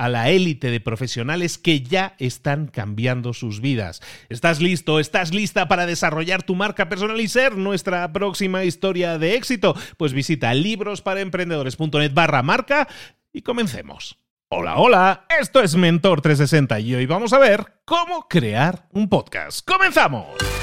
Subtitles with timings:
[0.00, 4.00] a la élite de profesionales que ya están cambiando sus vidas.
[4.30, 4.98] ¿Estás listo?
[4.98, 9.76] ¿Estás lista para desarrollar tu marca personal y ser nuestra próxima historia de éxito?
[9.98, 12.88] Pues visita librosparaemprendedores.net barra marca
[13.30, 14.16] y comencemos.
[14.48, 19.68] Hola, hola, esto es Mentor 360 y hoy vamos a ver cómo crear un podcast.
[19.68, 20.59] ¡Comenzamos!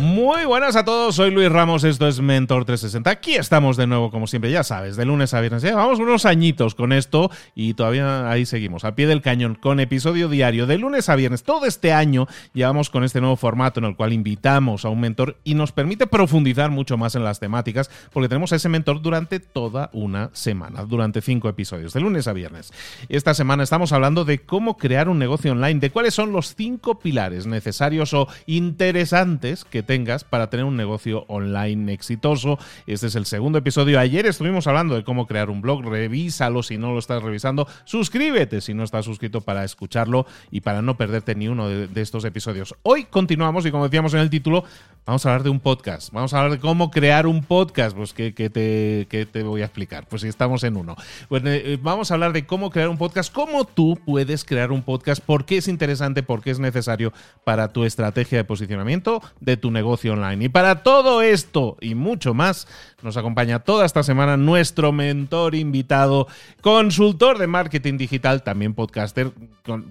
[0.00, 3.10] Muy buenas a todos, soy Luis Ramos, esto es Mentor 360.
[3.10, 5.60] Aquí estamos de nuevo, como siempre, ya sabes, de lunes a viernes.
[5.60, 10.28] Llevamos unos añitos con esto y todavía ahí seguimos, al pie del cañón, con episodio
[10.28, 11.42] diario, de lunes a viernes.
[11.42, 15.40] Todo este año llevamos con este nuevo formato en el cual invitamos a un mentor
[15.42, 19.40] y nos permite profundizar mucho más en las temáticas, porque tenemos a ese mentor durante
[19.40, 22.72] toda una semana, durante cinco episodios, de lunes a viernes.
[23.08, 27.00] Esta semana estamos hablando de cómo crear un negocio online, de cuáles son los cinco
[27.00, 32.58] pilares necesarios o interesantes que tengas para tener un negocio online exitoso.
[32.86, 33.98] Este es el segundo episodio.
[33.98, 35.82] Ayer estuvimos hablando de cómo crear un blog.
[35.82, 37.66] Revísalo si no lo estás revisando.
[37.84, 42.26] Suscríbete si no estás suscrito para escucharlo y para no perderte ni uno de, estos
[42.26, 42.74] episodios.
[42.82, 44.62] Hoy continuamos y como decíamos en el título,
[45.06, 46.12] vamos a hablar de un podcast.
[46.12, 47.96] Vamos a hablar de cómo crear un podcast.
[47.96, 50.06] Pues que, te, te, voy a explicar.
[50.06, 50.96] Pues si estamos en uno.
[51.30, 51.42] Pues
[51.82, 55.46] vamos a hablar de cómo crear un podcast, cómo tú puedes crear un podcast, por
[55.46, 59.77] qué es interesante, por qué es necesario para tu estrategia de posicionamiento de tu negocio
[59.78, 60.46] negocio online.
[60.46, 62.66] Y para todo esto y mucho más,
[63.00, 66.26] nos acompaña toda esta semana nuestro mentor invitado,
[66.60, 69.30] consultor de marketing digital, también podcaster,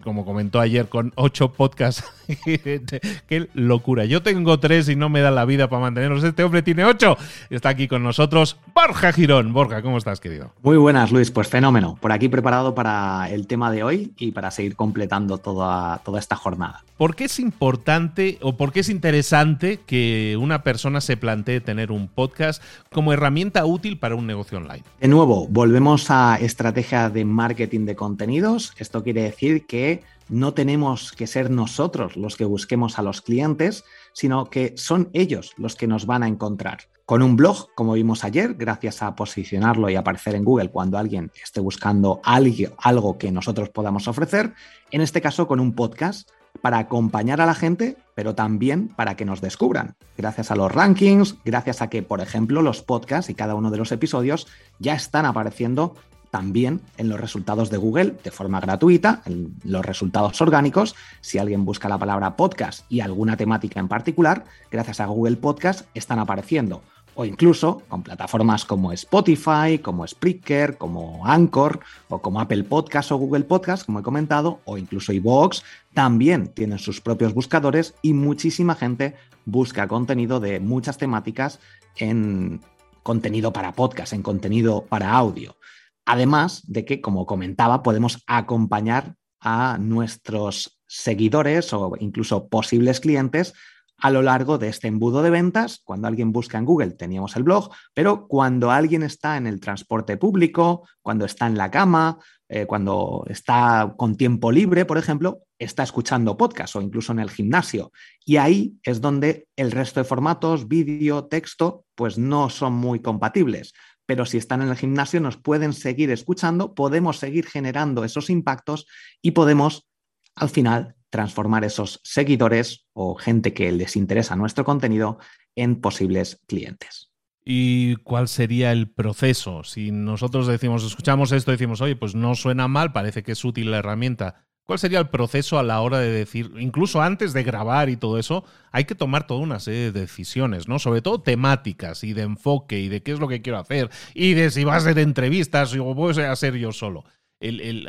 [0.04, 2.04] como comentó ayer, con ocho podcasts.
[2.44, 4.04] Qué locura.
[4.04, 6.24] Yo tengo tres y no me da la vida para mantenerlos.
[6.26, 7.18] Este hombre tiene ocho.
[7.50, 9.54] Está aquí con nosotros Borja Girón.
[9.54, 10.52] Borja, ¿cómo estás, querido?
[10.62, 11.32] Muy buenas, Luis.
[11.32, 11.98] Pues fenómeno.
[12.02, 16.36] Por aquí preparado para el tema de hoy y para seguir completando toda, toda esta
[16.36, 16.84] jornada.
[16.98, 21.92] ¿Por qué es importante o por qué es interesante que una persona se plantee tener
[21.92, 22.62] un podcast
[22.92, 24.84] como herramienta útil para un negocio online?
[25.00, 28.74] De nuevo, volvemos a estrategia de marketing de contenidos.
[28.78, 33.86] Esto quiere decir que no tenemos que ser nosotros los que busquemos a los clientes,
[34.14, 36.80] sino que son ellos los que nos van a encontrar.
[37.06, 41.32] Con un blog, como vimos ayer, gracias a posicionarlo y aparecer en Google cuando alguien
[41.42, 44.54] esté buscando algo que nosotros podamos ofrecer,
[44.92, 46.30] en este caso con un podcast
[46.62, 49.96] para acompañar a la gente, pero también para que nos descubran.
[50.18, 53.78] Gracias a los rankings, gracias a que, por ejemplo, los podcasts y cada uno de
[53.78, 54.48] los episodios
[54.80, 55.96] ya están apareciendo
[56.30, 60.96] también en los resultados de Google de forma gratuita, en los resultados orgánicos.
[61.22, 65.88] Si alguien busca la palabra podcast y alguna temática en particular, gracias a Google Podcast
[65.94, 66.82] están apareciendo
[67.20, 71.80] o incluso con plataformas como Spotify, como Spreaker, como Anchor
[72.10, 75.64] o como Apple Podcast o Google Podcast, como he comentado, o incluso iVoox,
[75.96, 79.16] también tienen sus propios buscadores y muchísima gente
[79.46, 81.60] busca contenido de muchas temáticas
[81.96, 82.62] en
[83.02, 85.58] contenido para podcast, en contenido para audio.
[86.06, 93.56] Además de que, como comentaba, podemos acompañar a nuestros seguidores o incluso posibles clientes
[93.98, 95.82] a lo largo de este embudo de ventas.
[95.84, 100.18] Cuando alguien busca en Google teníamos el blog, pero cuando alguien está en el transporte
[100.18, 105.84] público, cuando está en la cama, eh, cuando está con tiempo libre, por ejemplo, está
[105.84, 107.92] escuchando podcast o incluso en el gimnasio.
[108.26, 113.74] Y ahí es donde el resto de formatos, vídeo, texto, pues no son muy compatibles.
[114.06, 118.88] Pero si están en el gimnasio nos pueden seguir escuchando, podemos seguir generando esos impactos
[119.22, 119.88] y podemos
[120.36, 125.20] al final transformar esos seguidores o gente que les interesa nuestro contenido
[125.56, 127.12] en posibles clientes.
[127.50, 129.64] ¿Y cuál sería el proceso?
[129.64, 133.72] Si nosotros decimos, escuchamos esto, decimos, oye, pues no suena mal, parece que es útil
[133.72, 134.48] la herramienta.
[134.66, 138.20] ¿Cuál sería el proceso a la hora de decir, incluso antes de grabar y todo
[138.20, 138.44] eso,
[138.74, 140.78] hay que tomar toda una serie de decisiones, ¿no?
[140.78, 144.34] Sobre todo temáticas y de enfoque y de qué es lo que quiero hacer y
[144.34, 147.06] de si va a ser entrevistas o voy a ser yo solo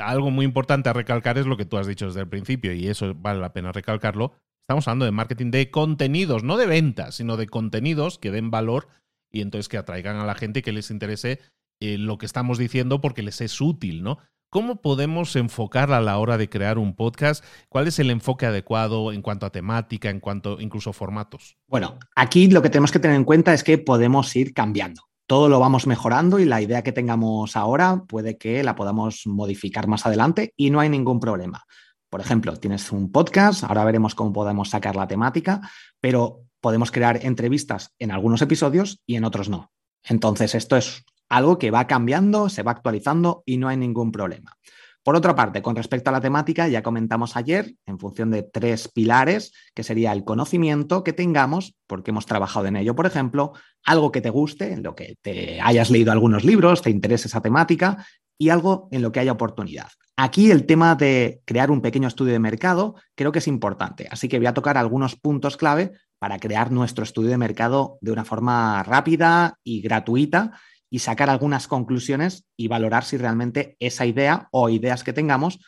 [0.01, 2.89] algo muy importante a recalcar es lo que tú has dicho desde el principio, y
[2.89, 4.33] eso vale la pena recalcarlo.
[4.63, 8.89] Estamos hablando de marketing de contenidos, no de ventas, sino de contenidos que den valor
[9.31, 11.41] y entonces que atraigan a la gente y que les interese
[11.81, 14.19] eh, lo que estamos diciendo porque les es útil, ¿no?
[14.51, 17.45] ¿Cómo podemos enfocar a la hora de crear un podcast?
[17.69, 21.59] ¿Cuál es el enfoque adecuado en cuanto a temática, en cuanto incluso formatos?
[21.67, 25.51] Bueno, aquí lo que tenemos que tener en cuenta es que podemos ir cambiando todo
[25.51, 30.07] lo vamos mejorando y la idea que tengamos ahora puede que la podamos modificar más
[30.07, 31.65] adelante y no hay ningún problema.
[32.09, 35.61] Por ejemplo, tienes un podcast, ahora veremos cómo podemos sacar la temática,
[36.01, 39.71] pero podemos crear entrevistas en algunos episodios y en otros no.
[40.03, 44.57] Entonces, esto es algo que va cambiando, se va actualizando y no hay ningún problema.
[45.03, 48.89] Por otra parte, con respecto a la temática, ya comentamos ayer, en función de tres
[48.89, 53.53] pilares, que sería el conocimiento que tengamos, porque hemos trabajado en ello, por ejemplo,
[53.85, 57.41] algo que te guste, en lo que te hayas leído algunos libros, te interese esa
[57.41, 58.05] temática,
[58.39, 59.89] y algo en lo que haya oportunidad.
[60.17, 64.29] Aquí el tema de crear un pequeño estudio de mercado creo que es importante, así
[64.29, 68.25] que voy a tocar algunos puntos clave para crear nuestro estudio de mercado de una
[68.25, 70.59] forma rápida y gratuita
[70.91, 75.59] y sacar algunas conclusiones y valorar si realmente esa idea o ideas que tengamos,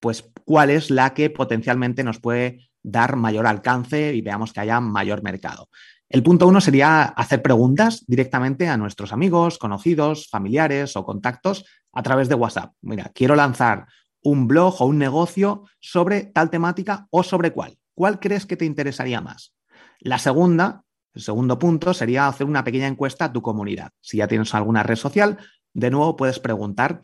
[0.00, 4.80] pues cuál es la que potencialmente nos puede dar mayor alcance y veamos que haya
[4.80, 5.68] mayor mercado.
[6.08, 12.02] El punto uno sería hacer preguntas directamente a nuestros amigos, conocidos, familiares o contactos a
[12.02, 12.72] través de WhatsApp.
[12.80, 13.86] Mira, quiero lanzar
[14.22, 17.78] un blog o un negocio sobre tal temática o sobre cuál.
[17.94, 19.54] ¿Cuál crees que te interesaría más?
[20.00, 20.84] La segunda
[21.14, 23.90] el segundo punto sería hacer una pequeña encuesta a tu comunidad.
[24.00, 25.38] Si ya tienes alguna red social,
[25.72, 27.02] de nuevo puedes preguntar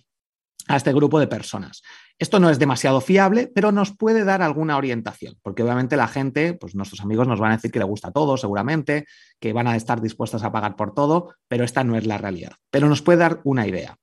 [0.68, 1.82] a este grupo de personas.
[2.18, 6.54] Esto no es demasiado fiable, pero nos puede dar alguna orientación, porque obviamente la gente,
[6.54, 9.06] pues nuestros amigos nos van a decir que le gusta todo, seguramente,
[9.38, 12.52] que van a estar dispuestos a pagar por todo, pero esta no es la realidad.
[12.70, 13.98] Pero nos puede dar una idea.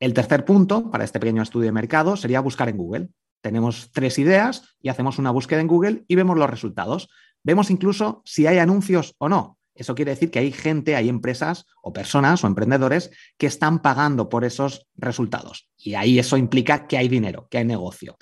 [0.00, 3.08] El tercer punto para este pequeño estudio de mercado sería buscar en Google.
[3.42, 7.08] Tenemos tres ideas y hacemos una búsqueda en Google y vemos los resultados.
[7.42, 9.58] Vemos incluso si hay anuncios o no.
[9.78, 14.28] Eso quiere decir que hay gente, hay empresas o personas o emprendedores que están pagando
[14.28, 15.70] por esos resultados.
[15.76, 18.16] Y ahí eso implica que hay dinero, que hay negocio.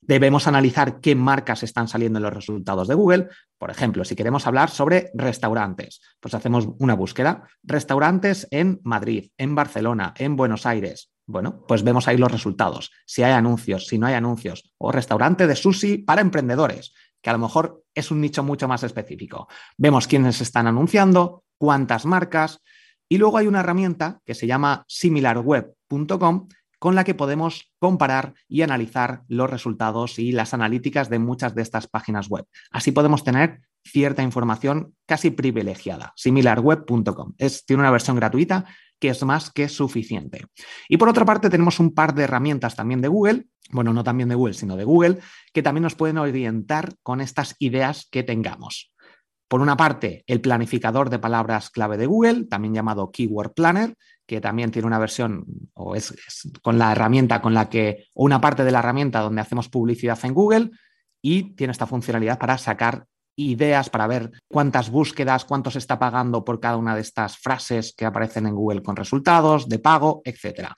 [0.00, 3.28] Debemos analizar qué marcas están saliendo en los resultados de Google.
[3.58, 7.48] Por ejemplo, si queremos hablar sobre restaurantes, pues hacemos una búsqueda.
[7.64, 11.10] Restaurantes en Madrid, en Barcelona, en Buenos Aires.
[11.26, 12.92] Bueno, pues vemos ahí los resultados.
[13.06, 14.72] Si hay anuncios, si no hay anuncios.
[14.78, 16.92] O restaurante de sushi para emprendedores
[17.22, 19.48] que a lo mejor es un nicho mucho más específico.
[19.76, 22.60] Vemos quiénes están anunciando, cuántas marcas,
[23.08, 26.48] y luego hay una herramienta que se llama similarweb.com
[26.82, 31.62] con la que podemos comparar y analizar los resultados y las analíticas de muchas de
[31.62, 32.44] estas páginas web.
[32.72, 36.12] Así podemos tener cierta información casi privilegiada.
[36.16, 37.34] Similarweb.com.
[37.64, 38.64] tiene una versión gratuita
[38.98, 40.44] que es más que suficiente.
[40.88, 44.28] Y por otra parte, tenemos un par de herramientas también de Google, bueno, no también
[44.28, 45.20] de Google, sino de Google,
[45.52, 48.92] que también nos pueden orientar con estas ideas que tengamos.
[49.52, 53.94] Por una parte, el planificador de palabras clave de Google, también llamado Keyword Planner,
[54.26, 56.14] que también tiene una versión o es,
[56.62, 60.18] con la herramienta con la que, o una parte de la herramienta donde hacemos publicidad
[60.24, 60.70] en Google
[61.20, 66.44] y tiene esta funcionalidad para sacar ideas para ver cuántas búsquedas, cuánto se está pagando
[66.44, 70.68] por cada una de estas frases que aparecen en Google con resultados de pago, etc.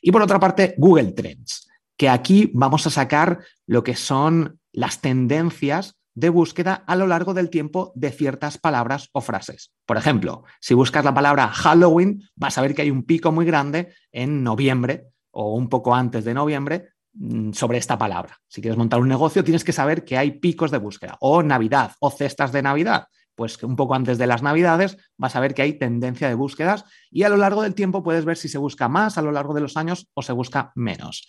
[0.00, 5.00] Y por otra parte, Google Trends, que aquí vamos a sacar lo que son las
[5.00, 9.72] tendencias de búsqueda a lo largo del tiempo de ciertas palabras o frases.
[9.86, 13.44] Por ejemplo, si buscas la palabra Halloween, vas a ver que hay un pico muy
[13.44, 18.40] grande en noviembre o un poco antes de noviembre Mm, sobre esta palabra.
[18.48, 21.92] Si quieres montar un negocio, tienes que saber que hay picos de búsqueda, o Navidad,
[22.00, 23.06] o cestas de Navidad.
[23.34, 26.84] Pues un poco antes de las navidades, vas a ver que hay tendencia de búsquedas
[27.10, 29.54] y a lo largo del tiempo puedes ver si se busca más a lo largo
[29.54, 31.26] de los años o se busca menos.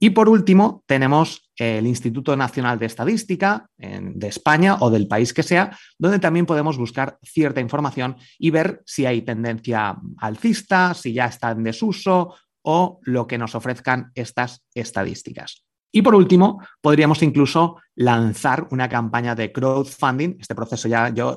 [0.00, 5.42] Y por último, tenemos el Instituto Nacional de Estadística de España o del país que
[5.42, 11.26] sea, donde también podemos buscar cierta información y ver si hay tendencia alcista, si ya
[11.26, 15.64] está en desuso o lo que nos ofrezcan estas estadísticas.
[15.96, 20.38] Y por último, podríamos incluso lanzar una campaña de crowdfunding.
[20.40, 21.36] Este proceso ya yo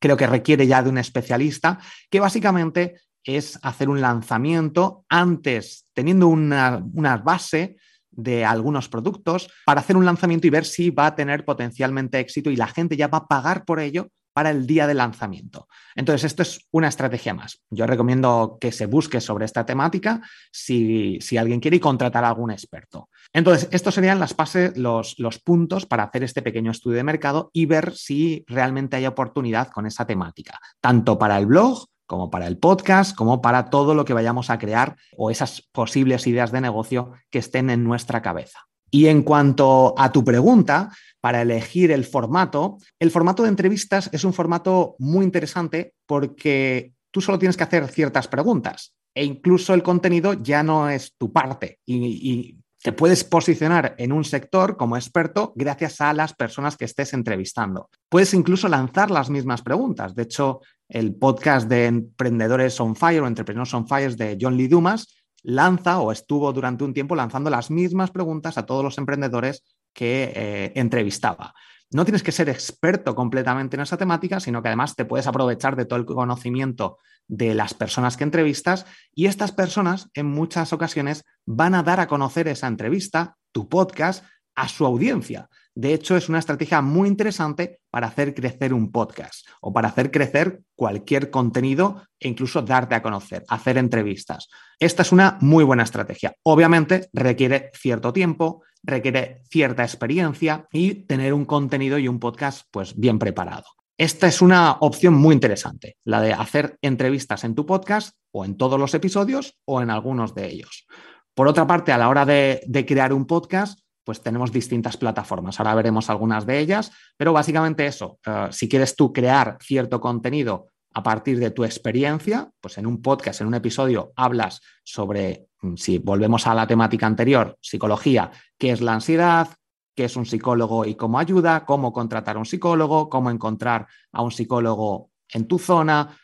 [0.00, 6.28] creo que requiere ya de un especialista, que básicamente es hacer un lanzamiento antes, teniendo
[6.28, 7.76] una, una base
[8.10, 12.50] de algunos productos, para hacer un lanzamiento y ver si va a tener potencialmente éxito
[12.50, 15.68] y la gente ya va a pagar por ello para el día de lanzamiento.
[15.94, 17.62] Entonces, esto es una estrategia más.
[17.70, 20.20] Yo recomiendo que se busque sobre esta temática
[20.52, 23.08] si, alguien quiere contratar a algún experto.
[23.32, 24.34] Entonces, estos serían las
[24.76, 29.06] los, los puntos para hacer este pequeño estudio de mercado y ver si realmente hay
[29.06, 33.94] oportunidad con esa temática, tanto para el blog como para el podcast, como para todo
[33.94, 38.20] lo que vayamos a crear o esas posibles ideas de negocio que estén en nuestra
[38.20, 38.66] cabeza.
[38.90, 40.90] Y en cuanto a tu pregunta,
[41.24, 47.22] para elegir el formato, el formato de entrevistas es un formato muy interesante porque tú
[47.22, 51.78] solo tienes que hacer ciertas preguntas e incluso el contenido ya no es tu parte
[51.86, 57.14] y, te puedes posicionar en un sector como experto gracias a las personas que estés
[57.14, 57.88] entrevistando.
[58.10, 60.14] Puedes incluso lanzar las mismas preguntas.
[60.14, 64.68] De hecho, el podcast de Emprendedores on Fire o Entrepreneurs on Fire de John Lee
[64.68, 69.62] Dumas lanza o estuvo durante un tiempo lanzando las mismas preguntas a todos los emprendedores
[69.92, 71.54] que eh, entrevistaba.
[71.90, 75.76] No tienes que ser experto completamente en esa temática, sino que además te puedes aprovechar
[75.76, 76.98] de todo el conocimiento
[77.28, 82.08] de las personas que entrevistas y estas personas en muchas ocasiones van a dar a
[82.08, 84.24] conocer esa entrevista, tu podcast,
[84.56, 85.48] a su audiencia.
[85.76, 90.10] De hecho, es una estrategia muy interesante para hacer crecer un podcast o para hacer
[90.10, 94.48] crecer cualquier contenido e incluso darte a conocer, hacer entrevistas.
[94.78, 96.34] Esta es una muy buena estrategia.
[96.44, 102.96] Obviamente requiere cierto tiempo, requiere cierta experiencia y tener un contenido y un podcast pues
[102.96, 103.64] bien preparado.
[103.96, 108.56] Esta es una opción muy interesante, la de hacer entrevistas en tu podcast o en
[108.56, 110.86] todos los episodios o en algunos de ellos.
[111.34, 115.58] Por otra parte, a la hora de, crear un podcast, pues tenemos distintas plataformas.
[115.58, 120.68] Ahora veremos algunas de ellas, pero básicamente eso, eh, si quieres tú crear cierto contenido
[120.92, 125.74] a partir de tu experiencia, pues en un podcast, en un episodio, hablas sobre, mm,
[125.74, 129.48] si volvemos a la temática anterior, psicología, qué es la ansiedad,
[129.96, 134.22] qué es un psicólogo y cómo ayuda, cómo contratar a un psicólogo, cómo encontrar a
[134.22, 136.16] un psicólogo en tu zona,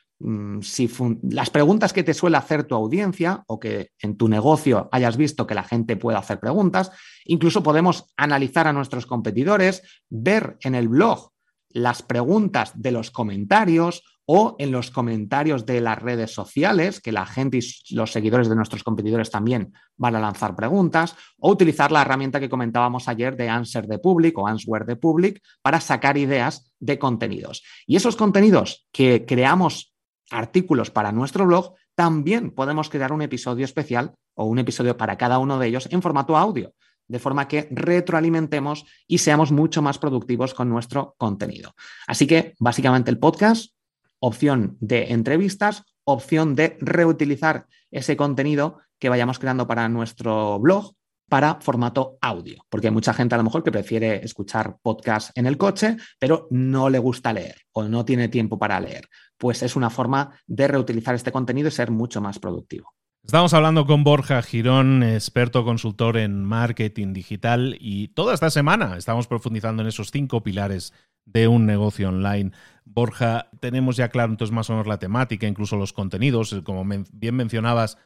[0.60, 0.90] si
[1.22, 5.46] las preguntas que te suele hacer tu audiencia o que en tu negocio hayas visto
[5.46, 6.90] que la gente puede hacer preguntas.
[7.24, 11.32] Incluso podemos analizar a nuestros competidores, ver en el blog
[11.70, 17.26] las preguntas de los comentarios o en los comentarios de las redes sociales, que la
[17.26, 22.02] gente y los seguidores de nuestros competidores también van a lanzar preguntas, o utilizar la
[22.02, 26.72] herramienta que comentábamos ayer de Answer the Public o Answer the Public para sacar ideas
[26.78, 27.64] de contenidos.
[27.86, 29.94] Y esos contenidos que creamos
[30.30, 35.38] artículos para nuestro blog, también podemos crear un episodio especial o un episodio para cada
[35.38, 36.72] uno de ellos en formato audio
[37.10, 41.75] de forma que retroalimentemos y seamos mucho más productivos con nuestro contenido.
[42.06, 43.72] Así que básicamente el podcast
[44.20, 50.94] opción de entrevistas, opción de reutilizar ese contenido que vayamos creando para nuestro blog
[51.28, 55.46] para formato audio, porque hay mucha gente a lo mejor que prefiere escuchar podcast en
[55.46, 59.08] el coche, pero no le gusta leer o no tiene tiempo para leer.
[59.40, 62.92] Pues es una forma de reutilizar este contenido y ser mucho más productivo.
[63.25, 69.26] Estamos hablando con Borja Girón, experto consultor en marketing digital, y toda esta semana estamos
[69.26, 70.92] profundizando en esos cinco pilares
[71.25, 72.50] de un negocio online.
[72.85, 77.35] Borja, tenemos ya claro entonces más o menos la temática, incluso los contenidos, como bien
[77.35, 77.97] mencionabas,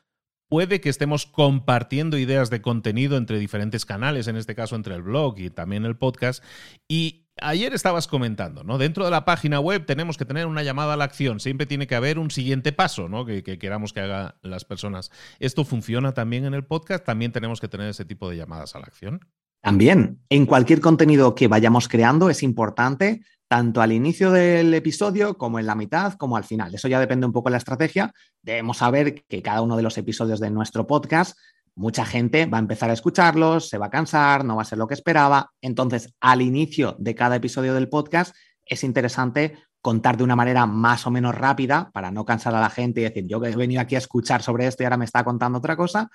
[0.48, 5.02] puede que estemos compartiendo ideas de contenido entre diferentes canales, en este caso entre el
[5.02, 6.44] blog y también el podcast.
[6.86, 8.78] Y ayer estabas comentando, ¿no?
[8.78, 11.40] Dentro de la página web tenemos que tener una llamada a la acción.
[11.40, 13.24] Siempre tiene que haber un siguiente paso, ¿no?
[13.24, 15.10] Que, que queramos que hagan las personas.
[15.38, 17.04] ¿Esto funciona también en el podcast?
[17.04, 19.20] ¿También tenemos que tener ese tipo de llamadas a la acción?
[19.60, 25.58] También, en cualquier contenido que vayamos creando es importante tanto al inicio del episodio como
[25.58, 26.74] en la mitad, como al final.
[26.74, 28.12] Eso ya depende un poco de la estrategia.
[28.42, 31.38] Debemos saber que cada uno de los episodios de nuestro podcast,
[31.76, 34.78] mucha gente va a empezar a escucharlos, se va a cansar, no va a ser
[34.78, 35.52] lo que esperaba.
[35.60, 41.06] Entonces, al inicio de cada episodio del podcast, es interesante contar de una manera más
[41.06, 43.96] o menos rápida para no cansar a la gente y decir, yo he venido aquí
[43.96, 46.10] a escuchar sobre esto y ahora me está contando otra cosa,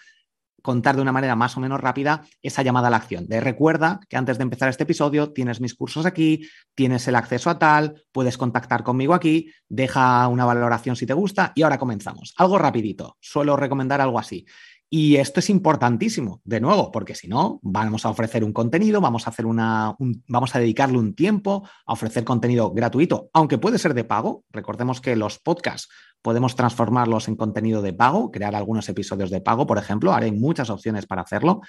[0.61, 3.27] contar de una manera más o menos rápida esa llamada a la acción.
[3.27, 7.49] De recuerda que antes de empezar este episodio tienes mis cursos aquí, tienes el acceso
[7.49, 12.33] a tal, puedes contactar conmigo aquí, deja una valoración si te gusta y ahora comenzamos.
[12.37, 14.45] Algo rapidito, suelo recomendar algo así.
[14.91, 19.27] Y esto es importantísimo, de nuevo, porque si no, vamos a ofrecer un contenido, vamos
[19.27, 19.95] a hacer una,
[20.27, 24.45] vamos a dedicarle un tiempo a ofrecer contenido gratuito, aunque puede ser de pago.
[24.49, 25.89] Recordemos que los podcasts
[26.23, 30.11] podemos transformarlos en contenido de pago, crear algunos episodios de pago, por ejemplo.
[30.11, 31.61] Haré muchas opciones para hacerlo.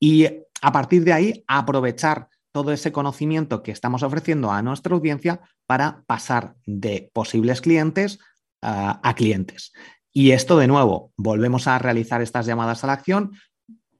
[0.00, 0.26] Y
[0.60, 6.02] a partir de ahí, aprovechar todo ese conocimiento que estamos ofreciendo a nuestra audiencia para
[6.06, 8.18] pasar de posibles clientes
[8.66, 9.72] a clientes.
[10.16, 13.32] Y esto de nuevo, volvemos a realizar estas llamadas a la acción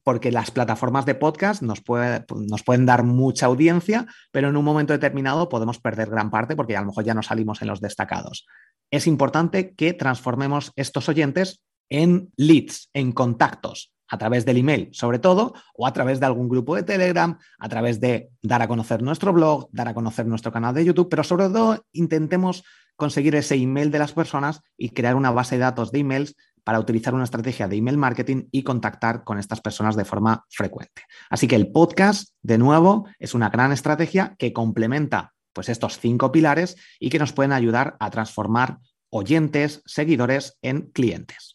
[0.05, 5.49] porque las plataformas de podcast nos, pueden dar mucha audiencia, pero en un momento determinado
[5.49, 8.47] podemos perder gran parte porque a lo mejor ya no salimos en los destacados.
[8.93, 11.63] Es importante que transformemos estos oyentes
[12.03, 16.49] en leads, en contactos, a través del email, sobre todo, o a través de algún
[16.49, 20.53] grupo de Telegram, a través de dar a conocer nuestro blog, dar a conocer nuestro
[20.53, 22.65] canal de YouTube, pero sobre todo intentemos
[22.97, 26.81] conseguir ese email de las personas y crear una base de datos de emails para
[26.81, 31.03] utilizar una estrategia de email marketing y contactar con estas personas de forma frecuente.
[31.31, 36.33] Así que el podcast, de nuevo, es una gran estrategia que complementa pues, estos cinco
[36.33, 38.79] pilares y que nos pueden ayudar a transformar
[39.11, 41.54] oyentes, seguidores en clientes.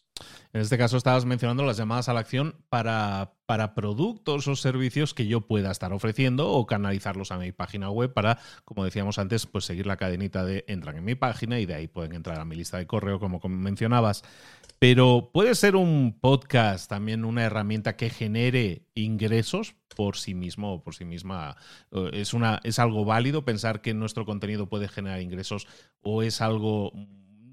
[0.52, 5.14] En este caso estabas mencionando las llamadas a la acción para, para, productos o servicios
[5.14, 9.46] que yo pueda estar ofreciendo o canalizarlos a mi página web para, como decíamos antes,
[9.46, 12.44] pues seguir la cadenita de entran en mi página y de ahí pueden entrar a
[12.44, 14.24] mi lista de correo, como mencionabas.
[14.80, 20.82] Pero puede ser un podcast también una herramienta que genere ingresos por sí mismo o
[20.82, 21.56] por sí misma.
[22.12, 25.68] ¿Es, una, ¿Es algo válido pensar que nuestro contenido puede generar ingresos
[26.00, 26.92] o es algo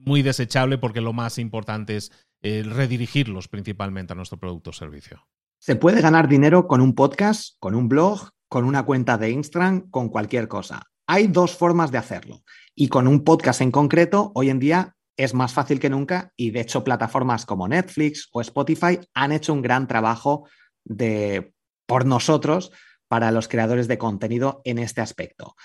[0.07, 5.27] muy desechable porque lo más importante es redirigirlos principalmente a nuestro producto o servicio.
[5.59, 9.89] Se puede ganar dinero con un podcast, con un blog, con una cuenta de Instagram,
[9.89, 10.83] con cualquier cosa.
[11.07, 12.43] Hay dos formas de hacerlo.
[12.75, 16.51] Y con un podcast en concreto, hoy en día es más fácil que nunca y
[16.51, 20.47] de hecho plataformas como Netflix o Spotify han hecho un gran trabajo
[20.85, 21.53] de,
[21.87, 22.71] por nosotros
[23.07, 25.55] para los creadores de contenido en este aspecto.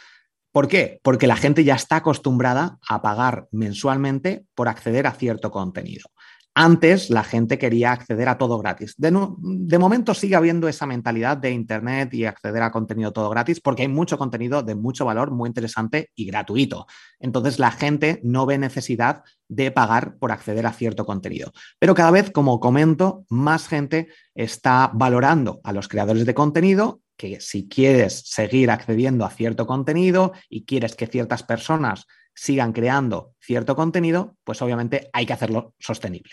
[0.52, 1.00] ¿Por qué?
[1.02, 6.10] Porque la gente ya está acostumbrada a pagar mensualmente por acceder a cierto contenido.
[6.54, 8.94] Antes la gente quería acceder a todo gratis.
[8.98, 13.82] De, momento sigue habiendo esa mentalidad de Internet y acceder a contenido todo gratis porque
[13.82, 16.86] hay mucho contenido de mucho valor, muy interesante y gratuito.
[17.18, 21.52] Entonces la gente no ve necesidad de pagar por acceder a cierto contenido.
[21.78, 27.40] Pero cada vez, como comento, más gente está valorando a los creadores de contenido que
[27.40, 33.76] si quieres seguir accediendo a cierto contenido y quieres que ciertas personas sigan creando cierto
[33.76, 36.32] contenido, pues obviamente hay que hacerlo sostenible.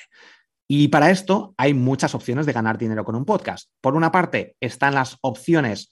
[0.67, 3.69] Y para esto hay muchas opciones de ganar dinero con un podcast.
[3.81, 5.91] Por una parte, están las opciones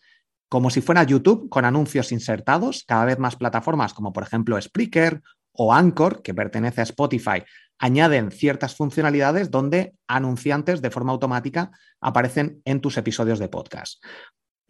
[0.49, 5.21] como si fuera YouTube, con anuncios insertados, cada vez más plataformas como por ejemplo Spreaker
[5.51, 7.43] o Anchor, que pertenece a Spotify,
[7.79, 14.03] añaden ciertas funcionalidades donde anunciantes de forma automática aparecen en tus episodios de podcast.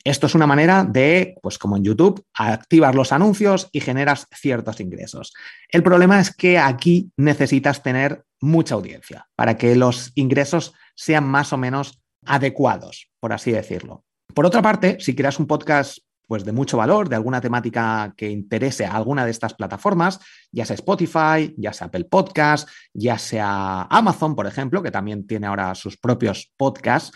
[0.08, 4.80] Esto es una manera de, pues como en YouTube, activar los anuncios y generas ciertos
[4.80, 5.34] ingresos.
[5.67, 11.52] El problema es que aquí necesitas tener mucha audiencia para que los ingresos sean más
[11.52, 14.06] o menos adecuados, por así decirlo.
[14.34, 18.32] Por otra parte, si creas un podcast pues de mucho valor, de alguna temática que
[18.32, 20.22] interese a alguna de estas plataformas,
[20.54, 25.48] ya sea Spotify, ya sea Apple Podcast, ya sea Amazon, por ejemplo, que también tiene
[25.48, 27.12] ahora sus propios podcasts,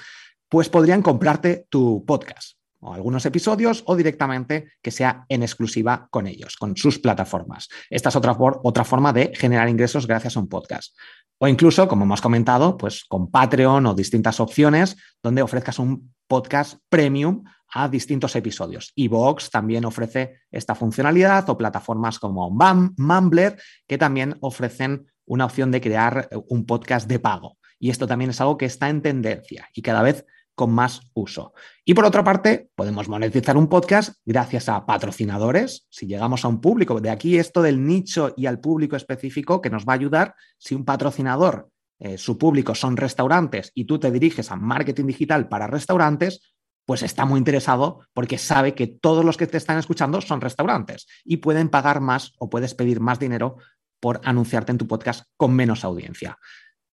[0.50, 6.28] pues podrían comprarte tu podcast o algunos episodios o directamente que sea en exclusiva con
[6.28, 7.70] ellos, con sus plataformas.
[7.90, 10.96] Esta es otra, otra forma de generar ingresos gracias a un podcast.
[11.40, 16.80] O incluso, como hemos comentado, pues con Patreon o distintas opciones donde ofrezcas un podcast
[16.90, 18.92] premium a distintos episodios.
[18.96, 25.82] Evox también ofrece esta funcionalidad o plataformas como Mumbler que también ofrecen una opción de
[25.82, 27.58] crear un podcast de pago.
[27.80, 30.26] Y esto también es algo que está en tendencia y cada vez
[30.62, 31.56] con más uso.
[31.84, 35.88] Y por otra parte, podemos monetizar un podcast gracias a patrocinadores.
[35.90, 39.72] Si llegamos a un público, de aquí esto del nicho y al público específico que
[39.72, 40.36] nos va a ayudar.
[40.60, 45.50] Si un patrocinador, eh, su público son restaurantes y tú te diriges a marketing digital
[45.50, 46.54] para restaurantes,
[46.86, 51.08] pues está muy interesado porque sabe que todos los que te están escuchando son restaurantes
[51.24, 53.58] y pueden pagar más o puedes pedir más dinero
[54.00, 56.38] por anunciarte en tu podcast con menos audiencia.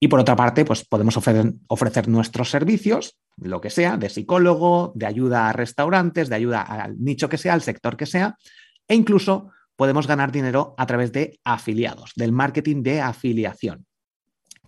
[0.00, 5.06] Y por otra parte, pues podemos ofrecer, nuestros servicios, lo que sea, de psicólogo, de
[5.06, 8.36] ayuda a restaurantes, de ayuda al nicho que sea, al sector que sea,
[8.86, 13.86] e incluso podemos ganar dinero a través de afiliados, del marketing de afiliación.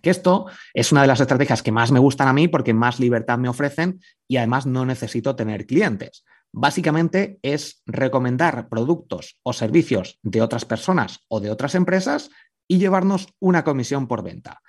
[0.01, 2.99] Que esto es una de las estrategias que más me gustan a mí porque más
[2.99, 6.25] libertad me ofrecen y además no necesito tener clientes.
[6.51, 12.29] Básicamente es recomendar productos o servicios de otras personas o de otras empresas
[12.67, 14.61] y llevarnos una comisión por venta.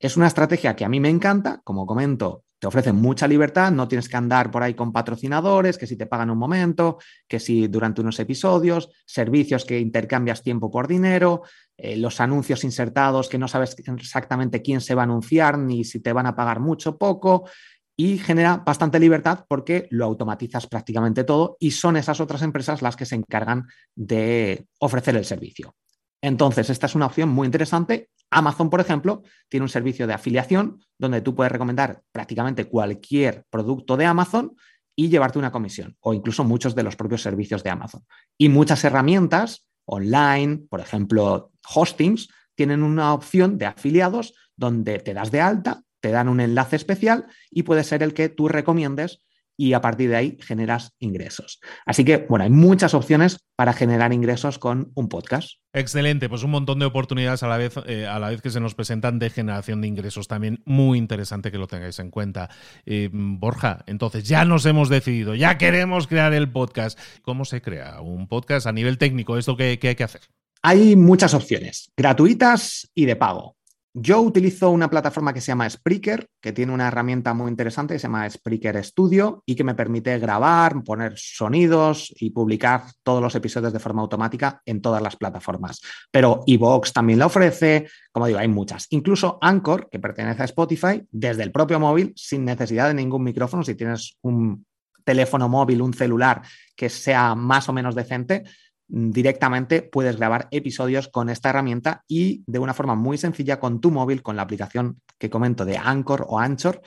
[0.00, 3.86] Es una estrategia que a mí me encanta, como comento, te ofrece mucha libertad, no
[3.86, 7.68] tienes que andar por ahí con patrocinadores, que si te pagan un momento, que si
[7.68, 11.42] durante unos episodios, servicios que intercambias tiempo por dinero,
[11.76, 16.00] eh, los anuncios insertados que no sabes exactamente quién se va a anunciar ni si
[16.00, 17.48] te van a pagar mucho o poco
[17.96, 22.96] y genera bastante libertad porque lo automatizas prácticamente todo y son esas otras empresas las
[22.96, 25.74] que se encargan de ofrecer el servicio.
[26.22, 28.10] Entonces, esta es una opción muy interesante.
[28.30, 33.96] Amazon, por ejemplo, tiene un servicio de afiliación donde tú puedes recomendar prácticamente cualquier producto
[33.96, 34.54] de Amazon
[34.96, 38.04] y llevarte una comisión, o incluso muchos de los propios servicios de Amazon.
[38.36, 45.30] Y muchas herramientas online, por ejemplo, hostings, tienen una opción de afiliados donde te das
[45.30, 49.24] de alta te dan un enlace especial y puede ser el que tú recomiendes
[49.58, 51.60] y a partir de ahí generas ingresos.
[51.84, 55.54] Así que, bueno, hay muchas opciones para generar ingresos con un podcast.
[55.72, 58.60] Excelente, pues un montón de oportunidades a la vez, eh, a la vez que se
[58.60, 60.28] nos presentan de generación de ingresos.
[60.28, 62.48] También muy interesante que lo tengáis en cuenta.
[62.86, 66.96] Eh, Borja, entonces ya nos hemos decidido, ya queremos crear el podcast.
[67.22, 69.36] ¿Cómo se crea un podcast a nivel técnico?
[69.36, 70.22] ¿Esto qué, qué hay que hacer?
[70.62, 73.57] Hay muchas opciones, gratuitas y de pago.
[73.94, 77.98] Yo utilizo una plataforma que se llama Spreaker, que tiene una herramienta muy interesante que
[77.98, 83.34] se llama Spreaker Studio y que me permite grabar, poner sonidos y publicar todos los
[83.34, 85.80] episodios de forma automática en todas las plataformas.
[86.10, 88.86] Pero Evox también la ofrece, como digo, hay muchas.
[88.90, 93.62] Incluso Anchor, que pertenece a Spotify, desde el propio móvil, sin necesidad de ningún micrófono,
[93.62, 94.66] si tienes un
[95.02, 96.42] teléfono móvil, un celular
[96.76, 98.44] que sea más o menos decente,
[98.88, 103.90] directamente puedes grabar episodios con esta herramienta y de una forma muy sencilla con tu
[103.90, 106.80] móvil, con la aplicación que comento de Anchor o Anchor,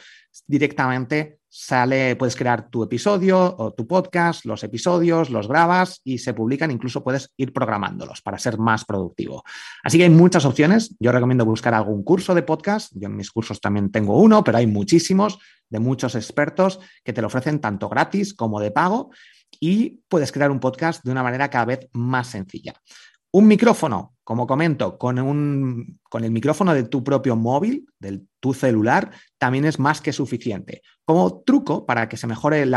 [0.48, 6.34] directamente sale, puedes crear tu episodio o tu podcast, los episodios, los grabas y se
[6.34, 9.44] publican, incluso puedes ir programándolos para ser más productivo.
[9.84, 10.96] Así que hay muchas opciones.
[11.00, 12.94] Yo recomiendo buscar algún curso de podcast.
[12.96, 17.22] Yo en mis cursos también tengo uno, pero hay muchísimos de muchos expertos que te
[17.22, 19.12] lo ofrecen tanto gratis como de pago
[19.60, 22.74] y puedes crear un podcast de una manera cada vez más sencilla.
[23.34, 28.54] Un micrófono, como comento, con, un, con el micrófono de tu propio móvil, de tu
[28.54, 30.82] celular, también es más que suficiente.
[31.06, 32.74] Como truco para que se mejore el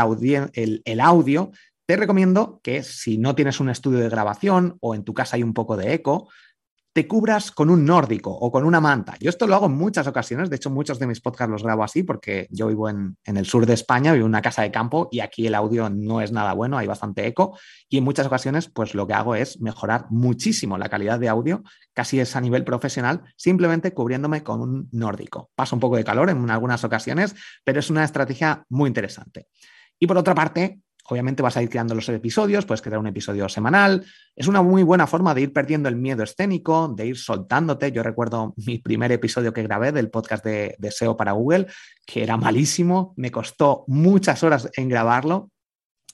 [1.01, 1.51] audio,
[1.85, 5.43] te recomiendo que si no tienes un estudio de grabación o en tu casa hay
[5.43, 6.29] un poco de eco,
[6.95, 9.15] te cubras con un nórdico o con una manta.
[9.19, 11.83] Yo esto lo hago en muchas ocasiones, de hecho muchos de mis podcasts los grabo
[11.83, 15.09] así porque yo vivo en, el sur de España, vivo en una casa de campo
[15.11, 18.69] y aquí el audio no es nada bueno, hay bastante eco y en muchas ocasiones
[18.69, 22.63] pues lo que hago es mejorar muchísimo la calidad de audio, casi es a nivel
[22.63, 25.49] profesional, simplemente cubriéndome con un nórdico.
[25.53, 29.47] Pasa un poco de calor en algunas ocasiones, pero es una estrategia muy interesante.
[29.99, 33.47] Y por otra parte, Obviamente vas a ir creando los episodios, puedes crear un episodio
[33.47, 34.03] semanal.
[34.35, 37.91] Es una muy buena forma de ir perdiendo el miedo escénico, de ir soltándote.
[37.91, 41.67] Yo recuerdo mi primer episodio que grabé del podcast de, SEO para Google,
[42.07, 45.51] que era malísimo, me costó muchas horas en grabarlo,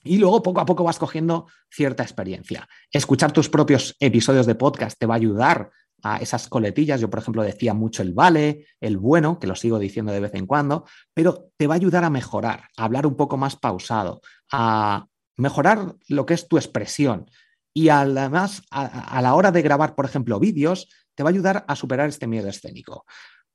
[0.04, 2.68] y luego poco a poco vas cogiendo cierta experiencia.
[2.92, 5.70] Escuchar tus propios episodios de podcast te va a ayudar
[6.04, 7.00] a esas coletillas.
[7.02, 10.34] Yo, por ejemplo, decía mucho el vale, el bueno, que lo sigo diciendo de vez
[10.36, 14.22] en cuando, pero te va a ayudar a mejorar, a hablar un poco más pausado,
[14.52, 17.30] a mejorar lo que es tu expresión.
[17.74, 21.76] Y además, a, la hora de grabar, por ejemplo, vídeos, te va a ayudar a
[21.76, 23.06] superar este miedo escénico.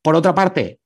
[0.02, 0.80] Por otra parte,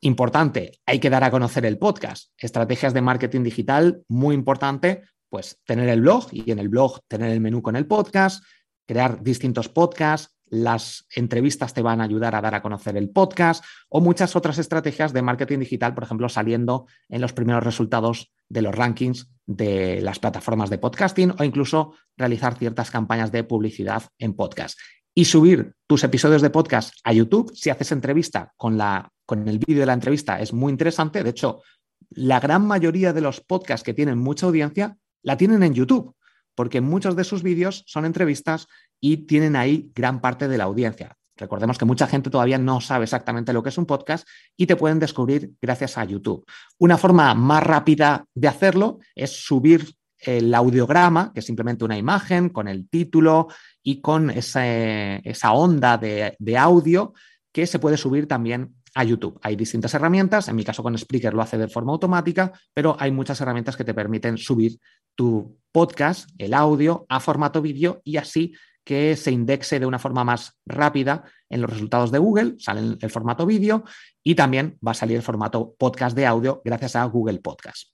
[0.00, 2.32] importante, hay que dar a conocer el podcast.
[2.38, 7.30] Estrategias de marketing digital, muy importante, pues tener el blog y en el blog tener
[7.30, 8.44] el menú con el podcast,
[8.86, 13.64] crear distintos podcasts, las entrevistas te van a ayudar a dar a conocer el podcast
[13.88, 18.62] o muchas otras estrategias de marketing digital, por ejemplo, saliendo en los primeros resultados de
[18.62, 24.34] los rankings de las plataformas de podcasting o incluso realizar ciertas campañas de publicidad en
[24.34, 24.78] podcast.
[25.14, 29.58] Y subir tus episodios de podcast a YouTube, si haces entrevista con, la, con el
[29.58, 31.22] vídeo de la entrevista, es muy interesante.
[31.22, 31.62] De hecho,
[32.10, 36.14] la gran mayoría de los podcasts que tienen mucha audiencia la tienen en YouTube
[36.60, 38.66] porque muchos de sus vídeos son entrevistas
[39.00, 41.16] y tienen ahí gran parte de la audiencia.
[41.36, 44.76] Recordemos que mucha gente todavía no sabe exactamente lo que es un podcast y te
[44.76, 46.44] pueden descubrir gracias a YouTube.
[46.78, 52.50] Una forma más rápida de hacerlo es subir el audiograma, que es simplemente una imagen
[52.50, 53.48] con el título
[53.82, 57.14] y con esa onda de, de audio
[57.52, 59.38] que se puede subir también a YouTube.
[59.42, 63.12] Hay distintas herramientas, en mi caso con Spreaker lo hace de forma automática, pero hay
[63.12, 64.78] muchas herramientas que te permiten subir
[65.14, 68.52] tu podcast, el audio, a formato vídeo y así
[68.84, 73.10] que se indexe de una forma más rápida en los resultados de Google, sale el
[73.10, 73.84] formato vídeo
[74.22, 77.88] y también va a salir el formato podcast de audio gracias a Google Podcast.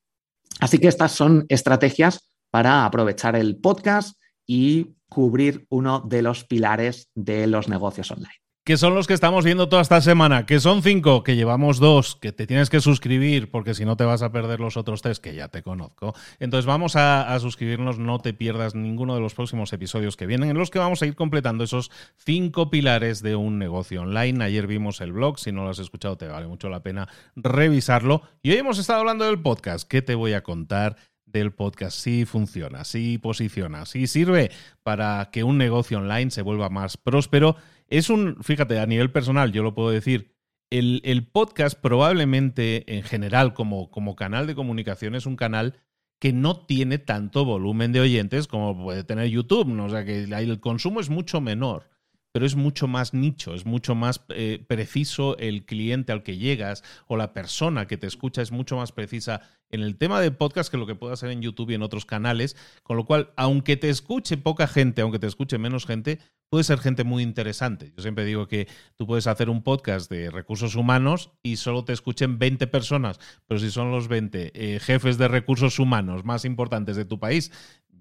[0.61, 7.11] Así que estas son estrategias para aprovechar el podcast y cubrir uno de los pilares
[7.15, 10.83] de los negocios online que son los que estamos viendo toda esta semana, que son
[10.83, 14.33] cinco, que llevamos dos, que te tienes que suscribir porque si no te vas a
[14.33, 16.17] perder los otros tres, que ya te conozco.
[16.41, 20.59] Entonces vamos a, suscribirnos, no te pierdas ninguno de los próximos episodios que vienen, en
[20.59, 24.43] los que vamos a ir completando esos cinco pilares de un negocio online.
[24.43, 28.23] Ayer vimos el blog, si no lo has escuchado te vale mucho la pena revisarlo.
[28.43, 30.97] Y hoy hemos estado hablando del podcast, ¿qué te voy a contar?
[31.27, 34.51] del podcast sí funciona, sí posiciona, sí sirve
[34.83, 37.57] para que un negocio online se vuelva más próspero
[37.89, 40.35] es un, fíjate, a nivel personal, yo lo puedo decir,
[40.71, 45.75] el, podcast probablemente en general como, como canal de comunicación es un canal
[46.19, 49.85] que no tiene tanto volumen de oyentes como puede tener YouTube, ¿no?
[49.85, 51.89] o sea que el consumo es mucho menor
[52.37, 56.85] pero es mucho más nicho, es mucho más eh, preciso el cliente al que llegas
[57.07, 60.71] o la persona que te escucha es mucho más precisa en el tema de podcast
[60.71, 63.79] que lo que puede hacer en YouTube y en otros canales, con lo cual, aunque
[63.79, 66.19] te escuche poca gente, aunque te escuche menos gente,
[66.51, 67.93] puede ser gente muy interesante.
[67.97, 71.95] Yo siempre digo que tú puedes hacer un podcast de recursos humanos y solo te
[71.95, 76.97] escuchen 20 personas, pero si son los 20 eh, jefes de recursos humanos más importantes
[76.97, 77.51] de tu país,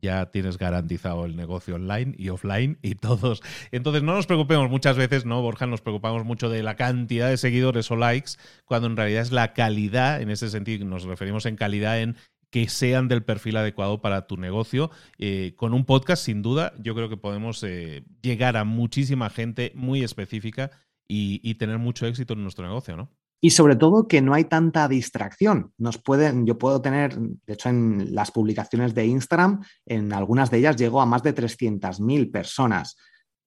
[0.02, 3.42] ya tienes garantizado el negocio online y offline y todos.
[3.72, 5.68] Entonces no nos preocupemos muchas veces, ¿no, Borja?
[5.68, 8.32] Nos preocupamos mucho de la cantidad de seguidores o likes,
[8.66, 12.16] cuando en realidad es la calidad, en ese sentido nos referimos en calidad en
[12.52, 14.90] que sean del perfil adecuado para tu negocio.
[15.18, 19.72] Eh, con un podcast, sin duda, yo creo que podemos eh, llegar a muchísima gente
[19.76, 20.72] muy específica
[21.08, 23.12] y tener mucho éxito en nuestro negocio, ¿no?
[23.46, 25.72] Y sobre todo que no hay tanta distracción.
[25.78, 30.58] Nos pueden, yo puedo tener, de hecho, en las publicaciones de Instagram, en algunas de
[30.58, 32.98] ellas llego a más de 300.000 personas.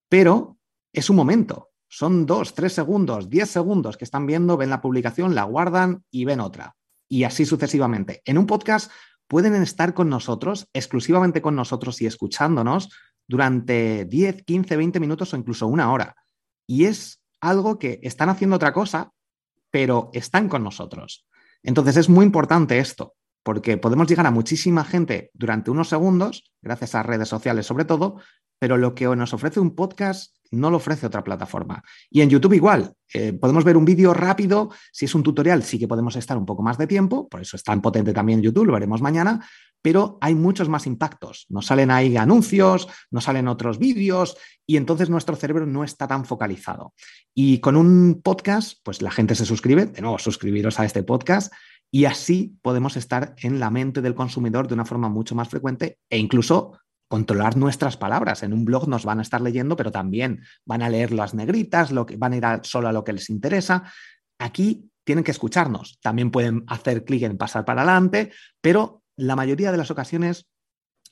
[0.08, 0.56] Pero
[0.92, 5.34] es un momento, son dos, tres segundos, diez segundos que están viendo, ven la publicación,
[5.34, 6.76] la guardan y ven otra.
[7.08, 8.22] Y así sucesivamente.
[8.24, 8.92] En un podcast
[9.26, 12.88] pueden estar con nosotros, exclusivamente con nosotros y escuchándonos
[13.26, 16.14] durante 10, 15, 20 minutos o incluso una hora.
[16.68, 19.10] Y es algo que están haciendo otra cosa,
[19.70, 21.26] pero están con nosotros.
[21.62, 26.94] Entonces es muy importante esto, porque podemos llegar a muchísima gente durante unos segundos, gracias
[26.94, 28.20] a redes sociales sobre todo,
[28.58, 31.82] pero lo que nos ofrece un podcast no lo ofrece otra plataforma.
[32.10, 35.78] Y en YouTube igual, eh, podemos ver un vídeo rápido, si es un tutorial sí
[35.78, 38.66] que podemos estar un poco más de tiempo, por eso es tan potente también YouTube,
[38.66, 39.46] lo veremos mañana,
[39.82, 41.46] pero hay muchos más impactos.
[41.48, 46.24] Nos salen ahí anuncios, nos salen otros vídeos y entonces nuestro cerebro no está tan
[46.24, 46.94] focalizado.
[47.34, 51.52] Y con un podcast, pues la gente se suscribe, de nuevo, suscribiros a este podcast
[51.90, 55.98] y así podemos estar en la mente del consumidor de una forma mucho más frecuente
[56.10, 58.42] e incluso controlar nuestras palabras.
[58.42, 61.90] En un blog nos van a estar leyendo, pero también van a leer las negritas,
[61.90, 63.90] lo que, van a ir solo a lo que les interesa.
[64.38, 65.98] Aquí tienen que escucharnos.
[66.02, 70.46] También pueden hacer clic en pasar para adelante, pero la mayoría de las ocasiones,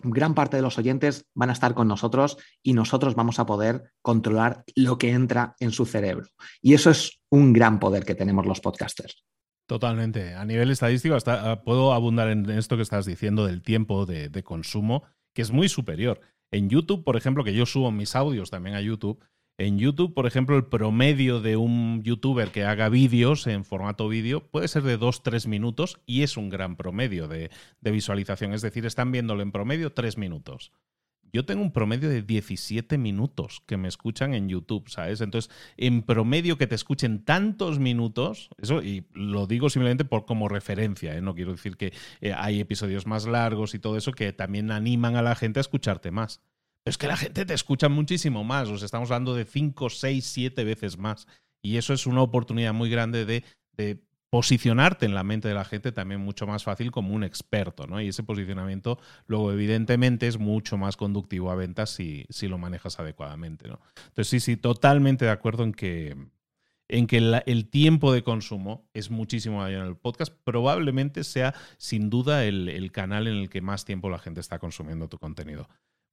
[0.01, 3.93] gran parte de los oyentes van a estar con nosotros y nosotros vamos a poder
[4.03, 6.29] controlar lo que entra en su cerebro.
[6.61, 9.25] Y eso es un gran poder que tenemos los podcasters.
[9.67, 10.35] Totalmente.
[10.35, 14.45] A nivel estadístico, hasta ah, puedo abundar en esto que estás diciendo del tiempo de
[14.45, 15.03] consumo,
[15.37, 16.21] que es muy superior.
[16.51, 19.23] En YouTube, por ejemplo, que yo subo mis audios también a YouTube,
[19.59, 24.41] en YouTube, por ejemplo, el promedio de un youtuber que haga vídeos en formato vídeo
[24.41, 28.55] puede ser de 2-3 minutos y es un gran promedio de, visualización.
[28.55, 30.73] Es decir, están viéndolo en promedio 3 minutos.
[31.33, 35.21] Yo tengo un promedio de 17 minutos que me escuchan en YouTube, ¿sabes?
[35.21, 40.49] Entonces, en promedio que te escuchen tantos minutos, eso, y lo digo simplemente por como
[40.49, 41.21] referencia, ¿eh?
[41.21, 45.17] no quiero decir que eh, hay episodios más largos y todo eso que también animan
[45.17, 46.41] a la gente a escucharte más
[46.87, 48.69] es que la gente te escucha muchísimo más.
[48.69, 51.27] O estamos hablando de 5, 6, 7 veces más.
[51.61, 53.45] Y eso es una oportunidad muy grande de,
[54.37, 58.03] posicionarte en la mente de la gente también mucho más fácil como un experto, ¿no?
[58.03, 63.01] Y ese posicionamiento luego evidentemente es mucho más conductivo a ventas si, si lo manejas
[63.01, 63.81] adecuadamente, ¿no?
[64.09, 66.19] Entonces sí, sí, totalmente de acuerdo en que,
[66.89, 70.35] en que el tiempo de consumo es muchísimo mayor en el podcast.
[70.45, 74.59] Probablemente sea sin duda el, el canal en el que más tiempo la gente está
[74.59, 75.67] consumiendo tu contenido.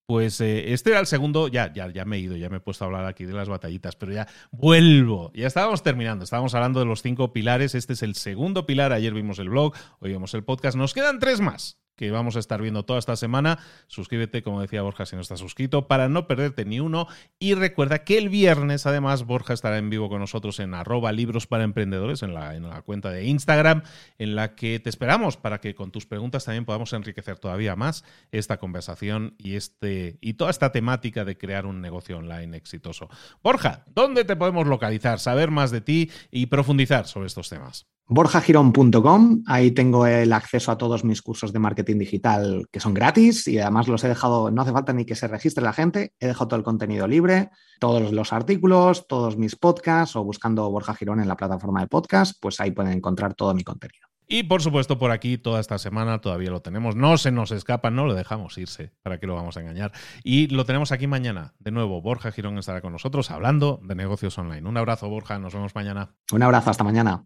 [0.06, 2.60] Pues eh, este era el segundo, ya, ya, ya me he ido, ya me he
[2.60, 5.32] puesto a hablar aquí de las batallitas, pero ya vuelvo.
[5.34, 9.14] Ya estábamos terminando, estábamos hablando de los cinco pilares, este es el segundo pilar, ayer
[9.14, 11.83] vimos el blog, hoy vimos el podcast, nos quedan tres más.
[11.96, 13.60] Que vamos a estar viendo toda esta semana.
[13.88, 17.08] Suscríbete, como decía Borja, si no estás suscrito, para no perderte ni uno.
[17.40, 21.48] Y recuerda que el viernes, además, Borja estará en vivo con nosotros en arroba libros
[21.48, 23.84] para emprendedores, en la, en la cuenta de Instagram,
[24.18, 28.04] en la que te esperamos para que con tus preguntas también podamos enriquecer todavía más
[28.32, 33.10] esta conversación y, este, y toda esta temática de crear un negocio online exitoso.
[33.42, 37.88] Borja, ¿dónde te podemos localizar, saber más de ti y profundizar sobre estos temas?
[38.08, 43.48] borjagirón.com, ahí tengo el acceso a todos mis cursos de marketing digital que son gratis
[43.48, 46.28] y además los he dejado, no hace falta ni que se registre la gente, he
[46.28, 51.20] dejado todo el contenido libre, todos los artículos, todos mis podcasts o buscando Borja Girón
[51.20, 54.08] en la plataforma de podcast, pues ahí pueden encontrar todo mi contenido.
[54.28, 56.96] Y por supuesto, por aquí toda esta semana todavía lo tenemos.
[56.96, 58.92] No se nos escapa, no lo dejamos irse.
[59.04, 59.92] ¿Para qué lo vamos a engañar?
[60.24, 61.54] Y lo tenemos aquí mañana.
[61.60, 64.68] De nuevo, Borja Girón estará con nosotros hablando de negocios online.
[64.68, 65.38] Un abrazo, Borja.
[65.40, 66.16] Nos vemos mañana.
[66.32, 67.26] Un abrazo, hasta mañana.